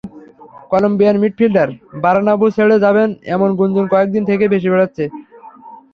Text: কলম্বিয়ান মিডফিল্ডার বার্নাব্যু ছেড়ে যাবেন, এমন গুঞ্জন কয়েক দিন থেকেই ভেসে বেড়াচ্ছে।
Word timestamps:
কলম্বিয়ান 0.71 1.15
মিডফিল্ডার 1.23 1.69
বার্নাব্যু 2.03 2.47
ছেড়ে 2.57 2.77
যাবেন, 2.85 3.09
এমন 3.35 3.49
গুঞ্জন 3.59 3.85
কয়েক 3.93 4.09
দিন 4.15 4.23
থেকেই 4.29 4.51
ভেসে 4.53 4.69
বেড়াচ্ছে। 4.73 5.03